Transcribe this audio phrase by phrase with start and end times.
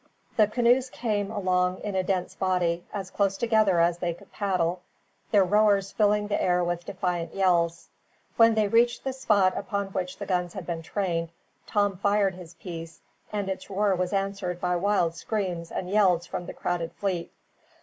[0.35, 4.81] The canoes came along in a dense body, as close together as they could paddle,
[5.29, 7.87] their rowers filling the air with defiant yells.
[8.35, 11.29] When they reached the spot upon which the guns had been trained
[11.67, 13.01] Tom fired his piece,
[13.31, 17.31] and its roar was answered by wild screams and yells from the crowded fleet.